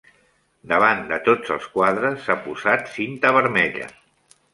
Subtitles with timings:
[0.69, 3.91] Davant de tots els quadres s'ha posat cinta vermella.